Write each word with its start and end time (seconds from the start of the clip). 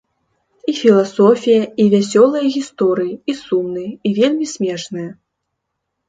І 0.71 0.73
філасофія, 0.83 1.59
і 1.83 1.83
вясёлыя 1.93 2.45
гісторыі, 2.55 3.13
і 3.33 3.35
сумныя, 3.41 3.91
і 4.09 4.15
вельмі 4.21 4.45
смешныя. 4.53 5.11